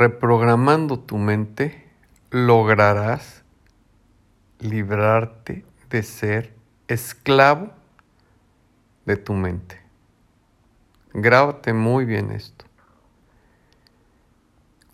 [0.00, 1.86] reprogramando tu mente,
[2.30, 3.44] lograrás
[4.58, 6.54] librarte de ser
[6.88, 7.70] esclavo
[9.04, 9.78] de tu mente.
[11.12, 12.64] Grábate muy bien esto.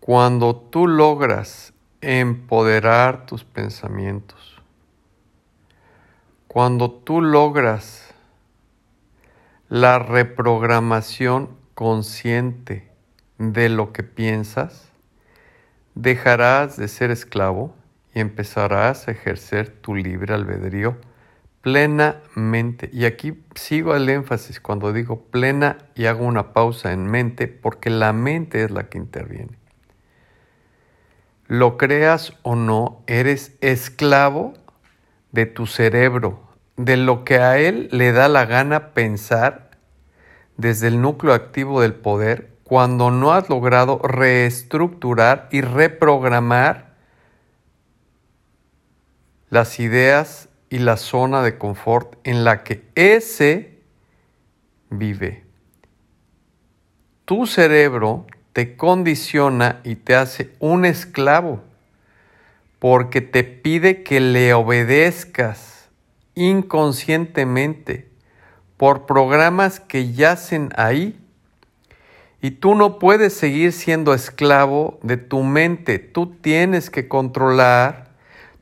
[0.00, 1.72] Cuando tú logras
[2.02, 4.60] empoderar tus pensamientos,
[6.46, 8.12] cuando tú logras
[9.70, 12.92] la reprogramación consciente
[13.38, 14.89] de lo que piensas,
[15.94, 17.74] dejarás de ser esclavo
[18.14, 20.96] y empezarás a ejercer tu libre albedrío
[21.62, 22.90] plenamente.
[22.92, 27.90] Y aquí sigo el énfasis cuando digo plena y hago una pausa en mente porque
[27.90, 29.58] la mente es la que interviene.
[31.46, 34.54] Lo creas o no, eres esclavo
[35.32, 36.40] de tu cerebro,
[36.76, 39.70] de lo que a él le da la gana pensar
[40.56, 46.94] desde el núcleo activo del poder cuando no has logrado reestructurar y reprogramar
[49.48, 53.82] las ideas y la zona de confort en la que ese
[54.88, 55.42] vive.
[57.24, 61.64] Tu cerebro te condiciona y te hace un esclavo
[62.78, 65.88] porque te pide que le obedezcas
[66.36, 68.08] inconscientemente
[68.76, 71.20] por programas que yacen ahí.
[72.40, 75.98] Y tú no puedes seguir siendo esclavo de tu mente.
[75.98, 78.10] Tú tienes que controlar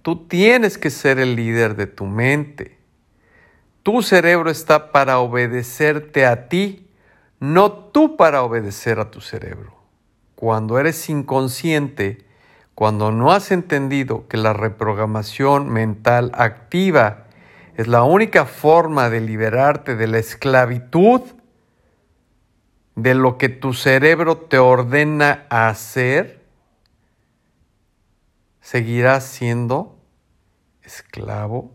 [0.09, 2.79] Tú tienes que ser el líder de tu mente.
[3.83, 6.89] Tu cerebro está para obedecerte a ti,
[7.41, 9.75] no tú para obedecer a tu cerebro.
[10.35, 12.25] Cuando eres inconsciente,
[12.75, 17.27] cuando no has entendido que la reprogramación mental activa
[17.77, 21.21] es la única forma de liberarte de la esclavitud,
[22.99, 26.45] de lo que tu cerebro te ordena hacer,
[28.61, 30.01] seguirás siendo
[30.83, 31.71] esclavo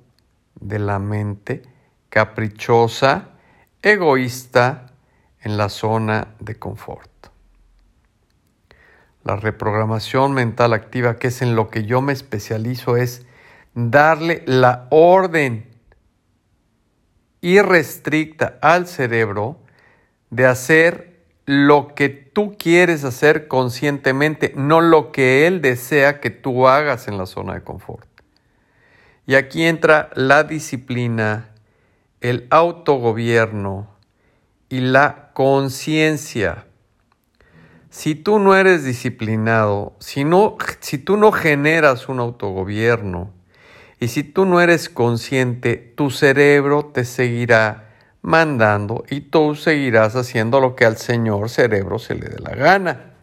[0.60, 1.64] de la mente
[2.10, 3.30] caprichosa,
[3.82, 4.88] egoísta
[5.40, 7.10] en la zona de confort.
[9.24, 13.26] La reprogramación mental activa, que es en lo que yo me especializo, es
[13.74, 15.72] darle la orden
[17.40, 19.62] irrestricta al cerebro
[20.30, 21.13] de hacer
[21.46, 27.18] lo que tú quieres hacer conscientemente, no lo que él desea que tú hagas en
[27.18, 28.08] la zona de confort.
[29.26, 31.50] Y aquí entra la disciplina,
[32.22, 33.90] el autogobierno
[34.70, 36.66] y la conciencia.
[37.90, 40.26] Si tú no eres disciplinado, si,
[40.80, 43.32] si tú no generas un autogobierno
[44.00, 47.83] y si tú no eres consciente, tu cerebro te seguirá
[48.24, 53.14] mandando y tú seguirás haciendo lo que al Señor cerebro se le dé la gana.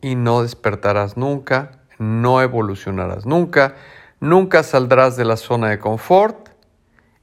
[0.00, 3.74] Y no despertarás nunca no evolucionarás nunca,
[4.20, 6.48] nunca saldrás de la zona de confort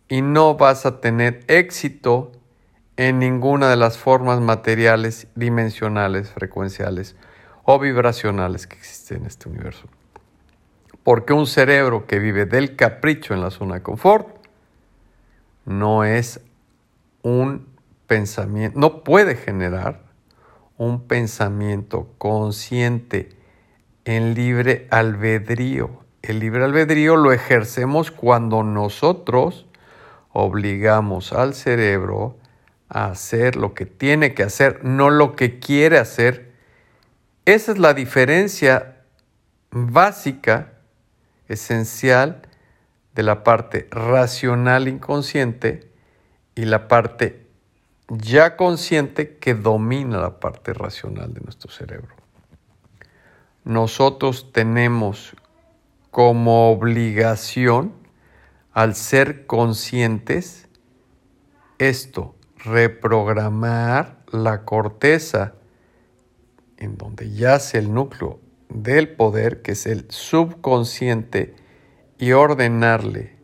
[0.08, 2.32] y no vas a tener éxito
[2.98, 7.16] en ninguna de las formas materiales, dimensionales, frecuenciales
[7.64, 9.88] o vibracionales que existen en este universo.
[11.04, 14.28] Porque un cerebro que vive del capricho en la zona de confort
[15.66, 16.42] no es
[17.22, 17.68] un
[18.08, 20.04] pensamiento, no puede generar
[20.78, 23.30] un pensamiento consciente
[24.04, 26.04] en libre albedrío.
[26.22, 29.66] El libre albedrío lo ejercemos cuando nosotros
[30.32, 32.38] obligamos al cerebro
[32.90, 36.54] a hacer lo que tiene que hacer, no lo que quiere hacer.
[37.46, 38.98] Esa es la diferencia
[39.72, 40.74] básica,
[41.48, 42.42] esencial,
[43.16, 45.90] de la parte racional inconsciente
[46.54, 47.48] y la parte
[48.10, 52.14] ya consciente que domina la parte racional de nuestro cerebro.
[53.64, 55.36] Nosotros tenemos
[56.12, 57.94] como obligación,
[58.72, 60.68] al ser conscientes,
[61.78, 65.56] esto, reprogramar la corteza
[66.78, 68.40] en donde yace el núcleo
[68.70, 71.56] del poder, que es el subconsciente,
[72.18, 73.36] y ordenarle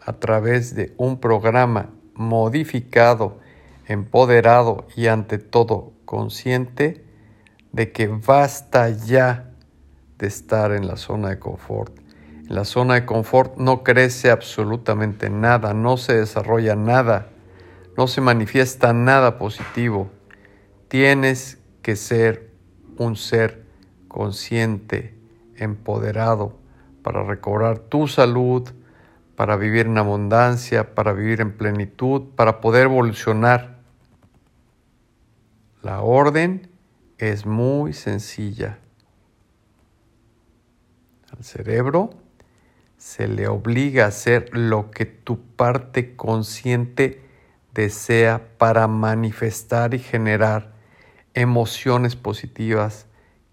[0.00, 3.38] a través de un programa modificado,
[3.86, 7.04] empoderado y ante todo consciente
[7.72, 9.50] de que basta ya
[10.18, 11.96] de estar en la zona de confort.
[12.48, 17.28] En la zona de confort no crece absolutamente nada, no se desarrolla nada,
[17.96, 20.10] no se manifiesta nada positivo.
[20.88, 22.50] Tienes que ser
[22.96, 23.66] un ser
[24.08, 25.14] consciente,
[25.56, 26.58] empoderado,
[27.08, 28.68] para recobrar tu salud,
[29.34, 33.78] para vivir en abundancia, para vivir en plenitud, para poder evolucionar.
[35.80, 36.68] La orden
[37.16, 38.78] es muy sencilla.
[41.34, 42.10] Al cerebro
[42.98, 47.22] se le obliga a hacer lo que tu parte consciente
[47.72, 50.74] desea para manifestar y generar
[51.32, 53.06] emociones positivas,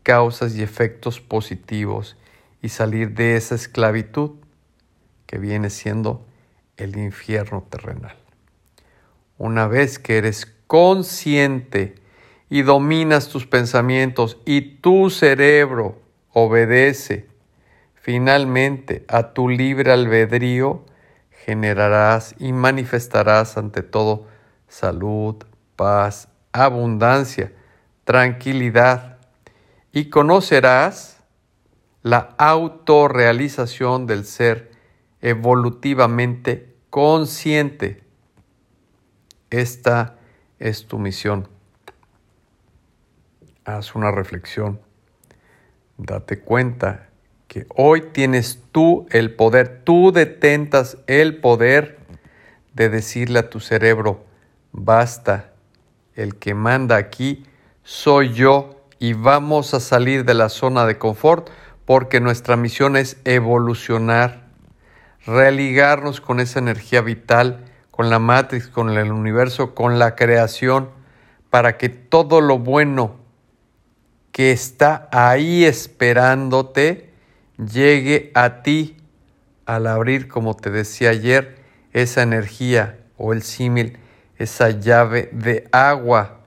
[0.04, 2.18] causas y efectos positivos
[2.66, 4.32] y salir de esa esclavitud
[5.28, 6.26] que viene siendo
[6.78, 8.18] el infierno terrenal.
[9.38, 11.94] Una vez que eres consciente
[12.50, 16.02] y dominas tus pensamientos y tu cerebro
[16.34, 17.28] obedece
[17.94, 20.88] finalmente a tu libre albedrío,
[21.46, 24.26] generarás y manifestarás ante todo
[24.68, 25.36] salud,
[25.76, 27.54] paz, abundancia,
[28.06, 29.20] tranquilidad
[29.92, 31.15] y conocerás
[32.06, 34.70] la autorrealización del ser
[35.22, 38.04] evolutivamente consciente.
[39.50, 40.16] Esta
[40.60, 41.48] es tu misión.
[43.64, 44.80] Haz una reflexión.
[45.98, 47.10] Date cuenta
[47.48, 51.98] que hoy tienes tú el poder, tú detentas el poder
[52.76, 54.24] de decirle a tu cerebro,
[54.72, 55.54] basta,
[56.14, 57.48] el que manda aquí
[57.82, 61.50] soy yo y vamos a salir de la zona de confort
[61.86, 64.48] porque nuestra misión es evolucionar,
[65.26, 70.90] religarnos con esa energía vital, con la matrix, con el universo, con la creación,
[71.50, 73.16] para que todo lo bueno
[74.32, 77.14] que está ahí esperándote,
[77.58, 78.98] llegue a ti
[79.66, 83.98] al abrir, como te decía ayer, esa energía o el símil,
[84.38, 86.40] esa llave de agua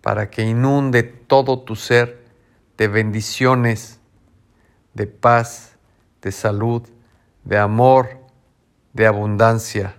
[0.00, 2.24] para que inunde todo tu ser
[2.78, 4.00] de bendiciones,
[4.98, 5.78] de paz,
[6.20, 6.82] de salud,
[7.44, 8.18] de amor,
[8.92, 9.94] de abundancia.